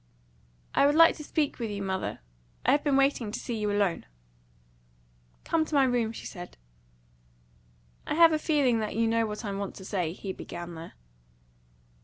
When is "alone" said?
3.71-4.07